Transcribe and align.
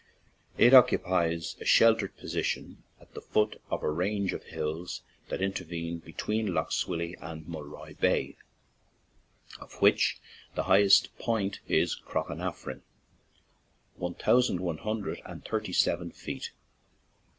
It 0.57 0.73
occupies 0.73 1.55
a 1.61 1.65
sheltered 1.65 2.17
position 2.17 2.81
at 2.99 3.13
the 3.13 3.21
foot 3.21 3.61
of 3.69 3.83
a 3.83 3.91
range 3.91 4.33
of 4.33 4.45
hills 4.45 5.03
that 5.29 5.43
intervene 5.43 5.99
between 5.99 6.55
Lough 6.55 6.69
Swilly 6.71 7.15
and 7.19 7.47
Mul 7.47 7.65
roy 7.65 7.93
Bay, 7.93 8.35
of 9.59 9.79
which 9.79 10.19
the 10.55 10.63
highest 10.63 11.15
point 11.19 11.59
is 11.67 11.93
Crochanaffrin, 11.95 12.81
one 13.95 14.15
thousand 14.15 14.59
one 14.61 14.79
hundred 14.79 15.21
and 15.23 15.45
thirty 15.45 15.71
seven 15.71 16.09
feet. 16.11 16.49